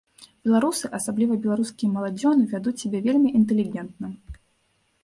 Беларусы, 0.45 0.89
асабліва 0.99 1.37
беларускія 1.43 1.93
маладзёны, 1.99 2.49
вядуць 2.55 2.77
сябе 2.85 2.99
вельмі 3.07 3.29
інтэлігентна. 3.43 4.07